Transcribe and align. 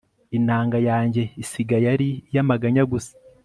inanga 0.37 0.77
yanjye 0.89 1.21
isigaye 1.43 1.85
ari 1.93 2.07
iy'amaganya 2.31 2.83
gusa 2.91 3.13